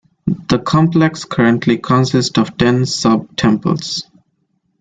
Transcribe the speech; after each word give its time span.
The 0.49 0.57
complex 0.57 1.25
currently 1.25 1.77
consists 1.77 2.39
of 2.39 2.57
ten 2.57 2.85
subtemples. 2.85 4.05